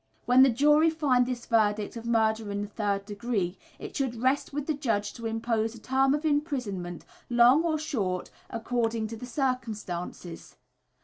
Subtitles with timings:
[0.25, 4.51] When the jury find this verdict of murder in the third degree it should rest
[4.51, 9.27] with the judge to impose a term of imprisonment, long or short, according to the
[9.27, 10.57] circumstances.